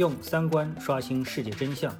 [0.00, 1.94] 用三观刷新世界真相，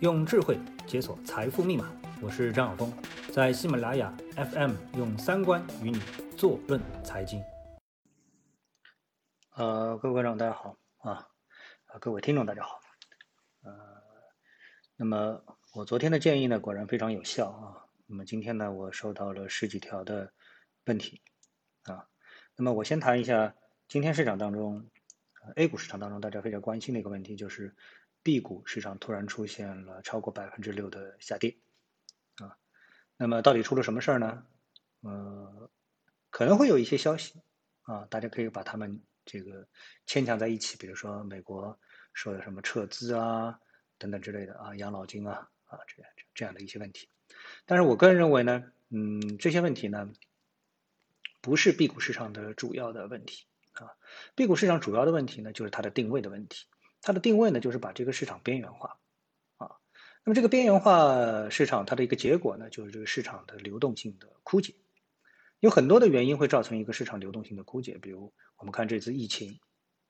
[0.00, 1.94] 用智慧解锁财富密码。
[2.22, 2.90] 我是张晓峰，
[3.30, 6.00] 在喜马拉雅 FM 用三观与你
[6.34, 7.44] 坐论财经。
[9.50, 11.28] 呃，各位观众大家好啊，
[12.00, 12.80] 各位听众大家好。
[13.64, 13.70] 呃，
[14.96, 15.44] 那么
[15.74, 17.84] 我昨天的建议呢，果然非常有效啊。
[18.06, 20.32] 那么今天呢，我收到了十几条的
[20.86, 21.20] 问题
[21.82, 22.08] 啊。
[22.56, 23.54] 那么我先谈一下
[23.88, 24.88] 今天市场当中。
[25.56, 27.74] A 股市场当中，大家非常关心的一个问题就是
[28.22, 31.56] B 股市场突然出现了超过百分之六的下跌，
[32.36, 32.56] 啊，
[33.16, 34.46] 那么到底出了什么事儿呢？
[35.00, 35.70] 呃，
[36.30, 37.42] 可能会有一些消息，
[37.82, 39.68] 啊，大家可以把它们这个
[40.06, 41.78] 牵强在一起，比如说美国
[42.12, 43.58] 说的什么撤资啊
[43.98, 47.08] 等等之类的啊，养老金啊啊这样这样的一些问题。
[47.66, 50.08] 但是我个人认为呢，嗯，这些问题呢，
[51.40, 53.46] 不是 B 股市场的主要的问题。
[53.72, 53.96] 啊
[54.34, 56.66] ，B 股市场主要的问题呢，就是它的定位的问题。
[57.00, 58.98] 它的定位呢，就是把这个市场边缘化。
[59.56, 59.78] 啊，
[60.24, 64.74] 那么这个边缘化市场，它的一个结果呢，就是这个市场的流动性的枯竭。
[65.58, 69.58] 有很多的原因会造成一个市场流动性的枯竭，比如我们看这次疫情，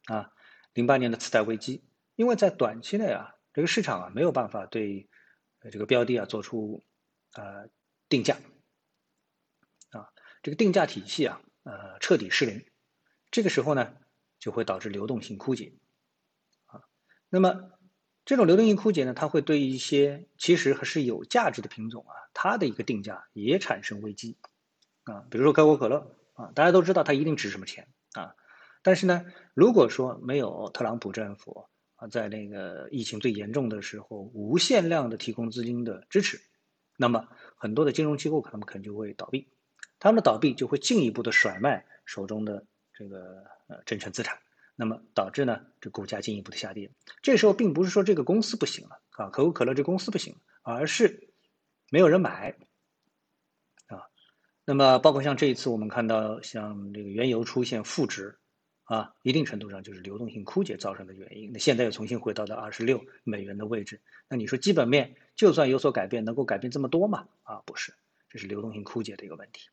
[0.06, 0.32] 啊，
[0.74, 1.84] 零八年的次贷危机，
[2.16, 5.08] 因为在短期内啊，这个市场啊没有办法对
[5.70, 6.82] 这个标的啊做出
[7.34, 7.68] 呃
[8.08, 8.36] 定价，
[9.90, 10.08] 啊，
[10.42, 12.64] 这个定价体系啊呃彻底失灵。
[13.32, 13.94] 这个时候呢，
[14.38, 15.72] 就会导致流动性枯竭，
[16.66, 16.84] 啊，
[17.30, 17.72] 那么
[18.26, 24.36] 这种流动性枯竭呢，它会对一些其实还是有价值的品种啊，它的一个定价也产生危机，
[25.04, 28.36] 啊，比如说可口可乐啊，大家都知道它一定值什么钱啊，
[28.82, 29.24] 但是呢，
[29.54, 36.38] 如果说没有特朗普政府啊，在那个疫情最严重的时候无限量的提供资金的支持，
[36.98, 39.48] 那么很多的金融机构可能可能就会倒闭，
[39.98, 42.66] 他们的倒闭就会进一步的甩卖手中的。
[42.94, 44.38] 这个呃证券资产，
[44.76, 46.90] 那么导致呢这股价进一步的下跌。
[47.22, 51.28] 这时候并不是说这个公司不行了啊，可口可乐这公司不行，而是
[51.90, 52.56] 没有人买
[53.86, 54.02] 啊。
[54.64, 58.38] 那么包括像这一次我们看到像这个原油出现负值
[58.84, 61.50] 啊，一定程度上就是流动性枯竭造成的原因。
[61.52, 67.26] 那现在又重新回到了二十六美元的位置，那你说基本面就算有所改变，能够改变这么多吗？
[67.42, 67.94] 啊，不是，
[68.28, 69.68] 这是流动性枯竭的一个问题。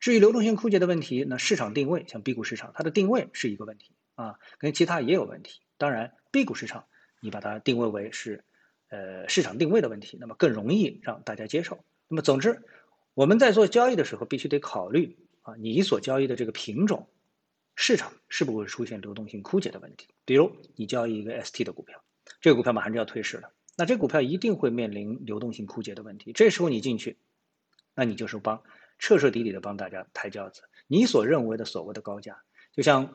[0.00, 5.60] 至于流动性枯竭的问题，那市场定位像 B 股市场，它的定位是一个问题啊，跟其他也有问题。
[5.76, 6.86] 当然，B 股市场
[7.20, 8.44] 你把它定位为是，
[8.88, 11.78] 呃，市场定位的问题，那么更容易让大家接受。
[12.06, 12.62] 那么，总之，
[13.14, 17.08] 我们在做交易的时候，必须得考虑啊，你所交易的这个品种，
[17.74, 20.06] 市场是不会出现流动性枯竭的问题？
[20.24, 22.02] 比如你交易一个 ST 的股票，
[22.40, 26.32] 这个股票马上就要退市了，那这股票一定会面临流动性枯竭的问题。
[26.32, 27.16] 这时候你进去，
[27.96, 28.62] 那你就是帮。
[28.98, 32.42] 彻彻底底的帮大家抬轿子，你所认为的所谓的高价，
[32.72, 33.14] 就像，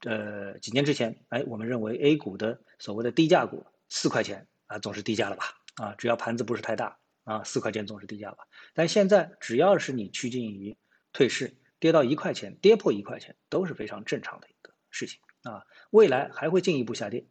[0.00, 5.44] 呃，几年之前，哎，我们认为 A 股的所谓的低价股四块钱啊，总是低价了吧？
[5.76, 8.46] 啊，只要盘子不是太大啊，四块钱总是低价吧？
[8.74, 10.76] 但现在只要是你趋近于
[11.12, 15.64] 退市，跌到一块钱，跌破一块钱，都是非常正常的一个事情啊。
[15.90, 17.26] 未来还会进一步下跌，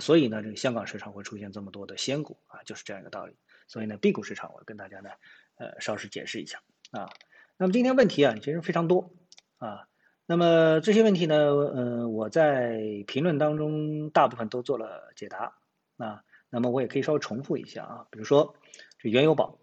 [0.00, 3.36] 所以呢，这个香港市场会出现这么多的仙股啊，就是这样一个道理。
[3.66, 5.10] 所以呢，B 股市场我跟大家呢，
[5.56, 6.60] 呃，稍事解释一下
[6.90, 7.08] 啊。
[7.60, 9.10] 那么今天问题啊，其实非常多
[9.56, 9.88] 啊。
[10.26, 15.56] 那么这些问题呢，呃，我在评论当中大部分都做了解答
[15.96, 16.22] 啊。
[16.50, 18.06] 那么我也可以稍微重复一下啊。
[18.12, 18.54] 比如说
[19.00, 19.58] 这原油宝，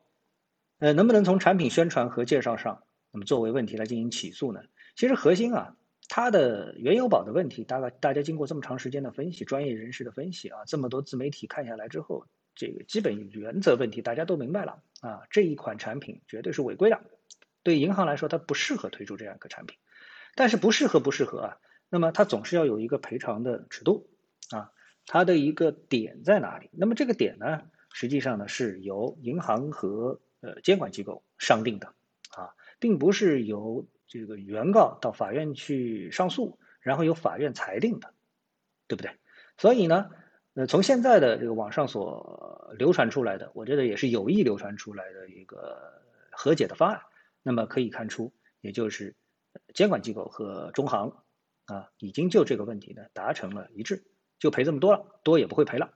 [0.79, 2.83] 呃，能不能从产品宣传和介绍上，
[3.13, 4.61] 那么作为问题来进行起诉呢？
[4.97, 5.77] 其实核心啊，
[6.09, 12.25] 它的原油宝的问题，大概大家经过这么长时间的分析，专业人士的分析啊，这么多自媒体看下来之后，
[12.55, 15.21] 这个基本原则问题大家都明白了啊。
[15.29, 16.99] 这一款产品绝对是违规的。
[17.65, 19.75] 对银行来说，它不适合推出这样一个产品，
[20.35, 21.57] 但是不适合不适合啊？
[21.89, 24.07] 那么它总是要有一个赔偿的尺度
[24.51, 24.71] 啊，
[25.07, 26.69] 它的一个点在哪里？
[26.73, 31.87] 那么这个点呢，实际上呢是由银行和呃监管机构商定的
[32.37, 38.13] 啊，并不是由这个原告到法院去上诉，然后由法院裁定的，
[38.87, 39.11] 对不对？
[39.57, 40.11] 所以呢，
[40.53, 45.81] 呃，从现在的这个网上所流传出来的，我觉得也是有意流传出来的一个
[46.31, 47.01] 和解的方案。
[47.47, 49.15] 那么可以看出，也就是
[49.75, 51.23] 监管机构和中行
[51.65, 54.03] 啊，已经就这个问题呢达成了一致，
[54.39, 55.93] 就赔这么多了，多也不会赔了。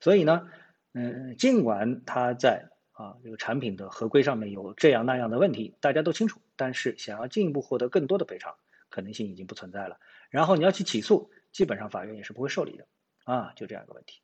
[0.00, 0.48] 所以呢，
[0.94, 8.56] 嗯，尽管它在啊这个产品的合规上面有这样那样的问题，大家都清楚，但是想要进一步获得更多的赔偿，
[8.88, 10.00] 可能性已经不存在了。
[10.30, 12.88] 然后你要去起诉，基本上法院也是不会受理的
[13.22, 14.20] 啊，就这样一个问题。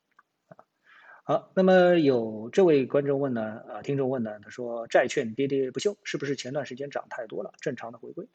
[1.26, 8.28] 好，那么有这位观众问呢，啊，听众问呢，他说债券跌跌不休，是不是前段时间涨太多了，正常的回归？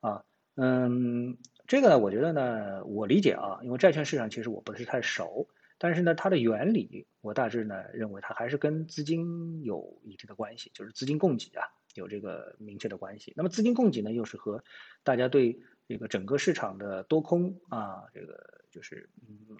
[0.00, 0.22] 啊，
[0.54, 5.48] 嗯，这个呢，我觉得呢，我理解啊，因为债券市场其实我不是太熟，
[5.78, 11.64] 但是呢，它的原理我大致呢认为它还是跟资金有一定的关系，就是资金供给啊
[11.94, 13.32] 有这个明确的关系。
[13.34, 14.62] 那么资金供给呢，又是和
[15.02, 15.58] 大家对
[15.88, 18.38] 这个整个市场的多空啊，这个
[18.70, 19.56] 就是嗯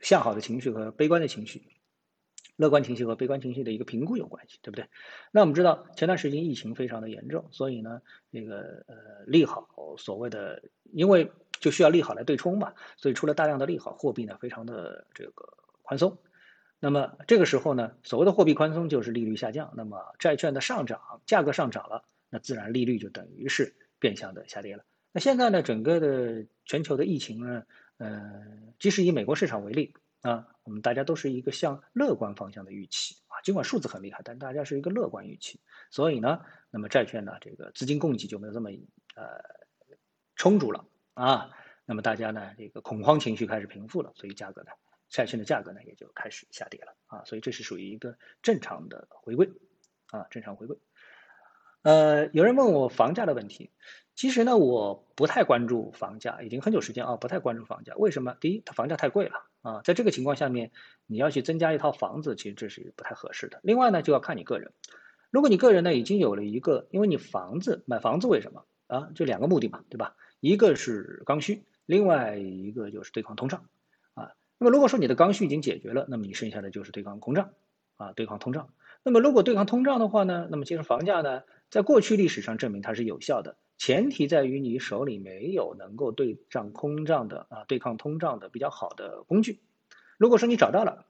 [0.00, 1.62] 向好的情绪和悲观的情绪。
[2.60, 4.84] 乐观情绪和悲观情绪的一个评估有关系，对不对？
[5.32, 9.66] 那我们知道前段时间疫情非常的严重，所以呢，这个呃利好
[9.96, 10.62] 所谓的，
[10.92, 16.18] 因为就需要利好来对冲嘛，所以出了大量的利好，货币呢非常的这个宽松。
[16.80, 24.84] 那么这个时候呢，所谓的货币宽松就是利率下降，那么债券的上涨，价格上涨了，那自然利率就等于是变相的下跌了。
[25.12, 27.62] 那现在呢，整个的全球的疫情呢，
[27.96, 28.44] 呃，
[28.78, 29.94] 即使以美国市场为例。
[30.22, 38.70] 啊，我们大家都是一个向乐观方向的预期啊，尽管数字很厉害，但大家是一个乐观预期，所以呢，那么债券呢，这个资金供给就没有这么
[39.14, 39.42] 呃
[40.36, 41.50] 充足了啊，
[41.86, 44.70] 那么大家呢，这个恐慌情绪开始平复了，所以价格呢，
[45.08, 49.50] 债券的价格呢也就开始下跌了啊，所以这是属于一个正常的回归
[50.10, 50.76] 啊，正常回归。
[51.82, 53.70] 呃，有人问我房价的问题。
[54.14, 57.94] 其实呢，我不太关注房价，已经很久时间啊，不太关注房价。
[57.96, 58.36] 为什么？
[58.38, 60.72] 第一，它房价太贵了啊，在这个情况下面，
[61.06, 63.60] 你要去增加一套房子，其实这是不太合适的。
[63.62, 64.72] 另外呢，就要看你个人。
[65.30, 69.08] 如果你个人呢已经有了一个，因为你房子买房子为什么啊？
[69.14, 70.16] 就两个目的嘛，对吧？
[70.40, 73.64] 一个是刚需，另外一个就是对抗通胀
[74.12, 74.32] 啊。
[74.58, 77.52] 那么如果说你的刚需已经解决了，那么你剩下的就是对抗通胀
[77.96, 78.68] 啊，对抗通胀。
[79.02, 83.56] 那么如果对抗通胀的话呢，那么其实房价呢，在过去历史上证明它是有效的。
[83.78, 89.62] 前提在于你手里没有能够对抗通胀的啊，对抗通胀的比较好的工具。
[90.18, 91.06] 如果说你找到了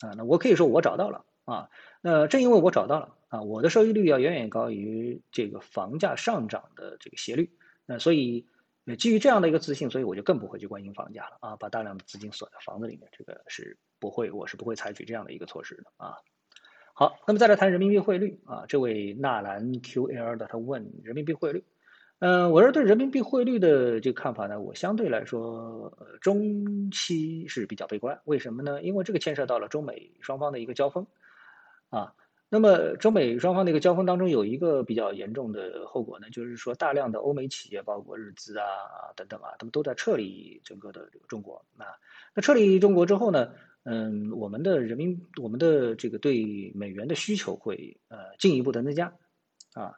[0.00, 1.68] 啊，那我可以说我找到了啊。
[2.00, 7.50] 那正因为我找到了啊，我的收益率要远远高于这个房价上涨的这个斜率。
[7.86, 8.46] 那所以
[8.98, 16.18] 基于这样的一个自信，所以我就更不会去关心房价了啊，把大量的资金锁在房子里面，这个是不会，我是不会采取这样的一个措施的啊。
[16.94, 21.64] 好，那么再来谈人民币汇率啊，这位纳兰 QL 的他问人民币汇率。
[22.18, 28.20] 嗯，我是对人民币汇率的这个看法呢，我相对来说，呃，中期是比较悲观。
[28.24, 28.82] 为什么呢？
[28.82, 31.06] 因为这个牵涉到了中美双方的一个交锋，
[31.88, 32.12] 啊，
[32.50, 38.66] 那么中美双方的一个交锋当中，有一个比较严重的后果呢，就是说大量的欧美企业，包括日资啊
[39.16, 41.64] 等等啊，他们都在撤离整个的这个中国。
[41.78, 41.86] 啊，
[42.34, 43.50] 那撤离中国之后呢，
[43.84, 49.12] 嗯，我们的人民，我们的这个对美元的需求会呃进一步的增加，
[49.74, 49.94] 啊。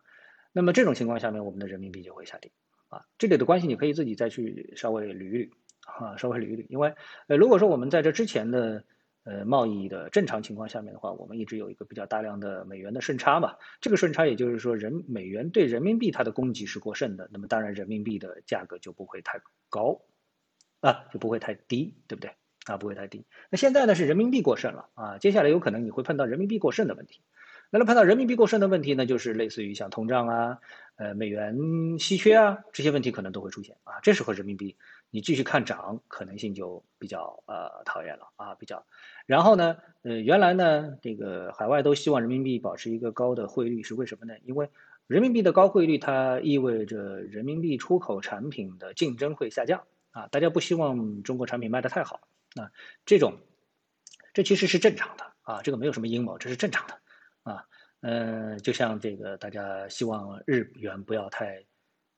[0.52, 2.52] 那么这种情况下面，我们的人民币就会下跌，
[2.88, 5.50] 啊，这里的关系你可以自己再去稍微捋一捋，
[5.84, 6.94] 啊，稍微捋一捋，因为，
[7.26, 8.84] 呃，如果说我们在这之前的，
[9.24, 20.02] 呃，贸易的正常情况下面的话，我们一直有一个比较大量的美元的顺差嘛，这个顺差也就是说人美元对人民币它的供给是过剩的，那么当然人民币的价格就不会太高，
[20.80, 22.30] 啊，就不会太低，对不对？
[22.64, 23.24] 啊，不会太低。
[23.50, 27.20] 那现在呢是人民币过剩了，啊，接下来有可能你会碰到人民币过剩的问题。
[27.70, 30.58] 那么碰到人民币过剩的问题呢，就是类似于像通胀啊、
[30.96, 31.58] 呃美元
[31.98, 33.94] 稀缺啊这些问题可能都会出现啊。
[34.02, 34.76] 这时候人民币
[35.10, 38.84] 你继续看涨可能性就比较呃讨厌了啊，比较。
[39.26, 44.34] 然后呢，呃原来呢这个海外都希望人民币保持一个高的汇率是为什么呢？
[44.44, 44.70] 因为
[45.08, 49.82] 人民币的高汇率它意味着人民币出口产品的竞争会下降
[50.12, 52.20] 啊，大家不希望中国产品卖得太好
[52.54, 52.70] 啊。
[53.04, 53.38] 这种
[54.32, 57.00] 这其实是正常的啊，这个没有什么阴谋，这是正常的。
[57.42, 57.64] 啊，
[58.00, 61.64] 呃，就像这个大家希望日元不要太，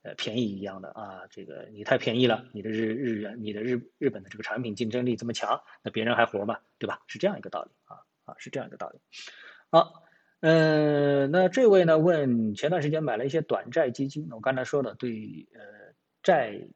[0.03, 6.59] 呃，便宜一样的啊，这个你太便宜了，你的日日元，你的日日本的这个产品竞争力这么强，那别人还活吗？
[6.79, 7.03] 对吧？
[7.09, 9.01] 是这样一个道理啊啊，是这样一个道理。
[9.71, 10.05] 好，
[10.41, 15.61] 嗯，那这位呢问，前段时间买了一些短债基金，我刚才说的对，呃，
[16.23, 16.69] 债。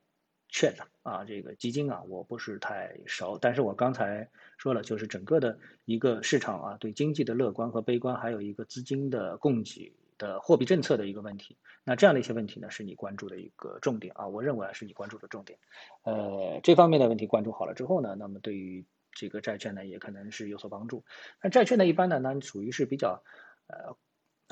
[0.51, 4.29] 券的啊，这个基金啊，我不是太熟，但是我刚才
[4.59, 11.57] 说了，就是整个的一个市场啊，对经济的乐观和悲观，还有一个资金的供给的货币政策的一个问题。
[11.85, 15.59] 那这样的一些问题呢，是你关注的一个重点啊，我认为是你关注的重点。
[16.03, 21.05] 呃，这方面的问题关注好了之后呢，那么对于这个债券呢，也可能是有所帮助。
[21.43, 23.23] 那债券呢，一般呢，那属于是比较
[23.67, 23.97] 呃。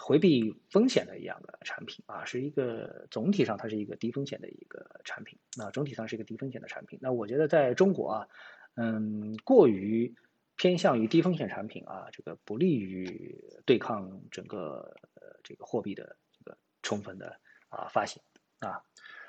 [0.01, 6.99] 回避风险的一样的产品啊，是一个总体上它是一个低风险的一个产品，那总体上是一个低风险的产品。
[7.03, 8.29] 那我觉得在中国啊，
[8.77, 10.15] 嗯，过于
[10.57, 17.37] 偏向于低风险产品啊，这个不利于对抗整个呃这个货币的这个充分的
[17.69, 18.23] 啊发行
[18.61, 18.83] 啊。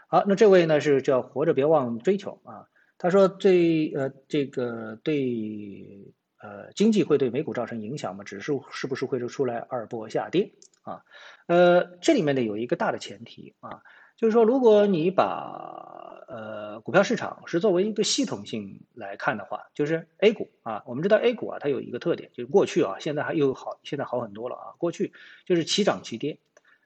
[0.08, 6.14] 好，那这位呢是叫活着别忘追求啊，他说最呃这个对。
[6.41, 8.24] 呃，经济会对美股造成影响吗？
[8.24, 10.53] 指数是不是会出来二波下跌
[10.84, 11.03] 啊？
[11.48, 13.84] 呃，这里面呢有一个大的前提啊，
[14.15, 24.65] 就是说，如果你把呃股票市场是作为一个系统性来看的话，就是 A 股啊，我们知道 A 股啊，它有一个特点，就是过去啊，现在还又好，现在好很多了啊。
[24.77, 25.12] 过去
[25.46, 26.38] 就是齐涨齐跌，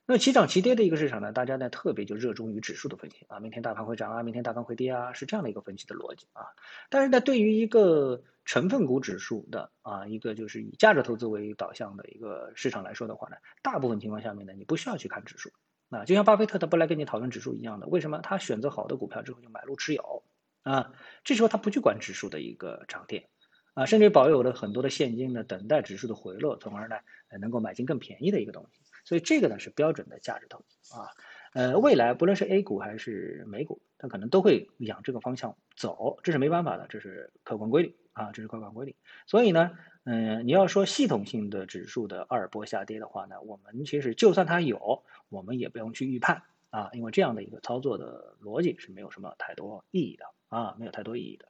[0.06, 6.44] 那齐涨齐跌的一个市场呢，大家呢特别就热衷于指数的分析啊，明天大盘会涨啊，明天大盘会跌啊，是这样的一个分析的逻辑啊。
[6.90, 15.50] 但是呢，对于一个成分股指数的啊，一个就是以价值投资为导向的一个市场来说的话呢，大部分情况下面呢，你不需要去看指数。
[15.90, 20.24] 啊，就像巴菲特他不来跟你讨论指数一样的，为什么他选择好的股票之后就买入持有
[20.64, 20.92] 啊？
[21.24, 23.30] 这时候他不去管指数的一个涨跌
[23.74, 26.96] 啊，甚至保有了很多的现金呢，等待指数的回落，从而呢
[27.40, 28.83] 能够买进更便宜的一个东西。
[29.04, 31.10] 所以这个呢是标准的价值投资啊。
[31.54, 38.96] 呃，未来不论是 A 股还是美股，它可能都会往这个方向走，这是没办法的，这是客观规律啊，这是客观规律。
[39.28, 39.72] 所以呢。
[40.06, 46.42] 嗯，你要说系统性的指数的二波下跌的话呢，我们其实就算它有，我们也不用去预判
[46.72, 51.46] 啊，因为这样的一个操作的逻辑是没有什么太多意义的啊，没有太多意义的。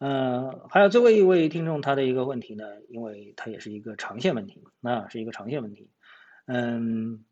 [0.00, 5.88] 嗯，还有最后一位听众他的一个问题呢，因为他也是一个长线问题，那是一个长线问题。
[6.50, 7.26] 嗯，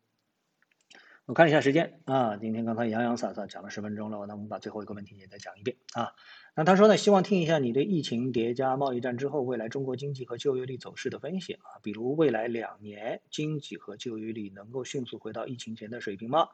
[1.25, 6.13] 我看一下时间啊，今天刚才洋洋洒洒讲了十分钟了，那我们把最后一个问题也再讲一遍啊。
[6.55, 16.49] 那他说呢，希望听一下你对疫情叠加贸易战之后未来中国经济和就业率走势的分析啊，比如未来两年经济和就业率能够迅速回到疫情前的水平吗？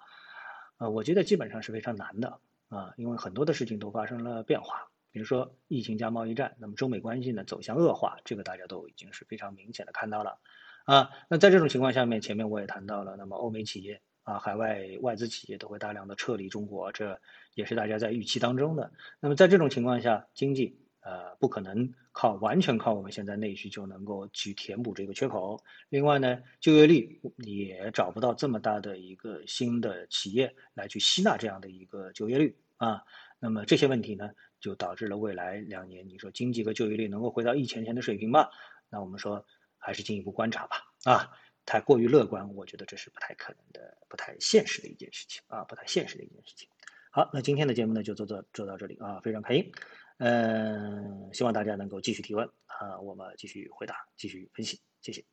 [0.77, 2.39] 呃，我觉得基本上是非常难的
[2.69, 10.39] 啊，因为很多的事情都发生了变化，比如说疫情加贸易战，那么中美关系呢走向恶化，这个大家都已经是非常明显的看到了
[10.83, 11.09] 啊。
[11.29, 14.01] 那在这种情况下面，前面我也谈到了，那么欧美企业。
[14.23, 17.19] 啊，海外外资企业都会大量的撤离中国，这
[17.55, 18.89] 也是大家在预期当中的。
[19.19, 25.61] 那么在这种情况下，经济呃不可能靠完全靠我们现在内需就能够去填补这个缺口。
[25.89, 33.03] 另外呢，就业率也找不到这么大的一个新的企业来去吸纳这样的一个就业率啊。
[33.39, 34.29] 那么这些问题呢，
[34.61, 38.47] 就导致了未来两年，你说经济和就业率能够回到疫情前的水平吗？
[38.89, 39.45] 那我们说
[39.83, 40.77] 还是进一步观察吧。
[41.03, 41.37] 啊。
[41.65, 46.67] 太过于乐观，我觉得这是不太可能的、不太现实的一件事情啊，不太现实的一件事情。
[47.09, 49.71] 好，那今天的节目呢就做做做到这里啊，非常开心。
[50.17, 55.32] 嗯，希望大家能够继续提问啊，我们继续回答、继续分析，谢谢。